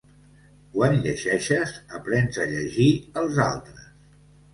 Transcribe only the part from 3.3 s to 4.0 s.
altres.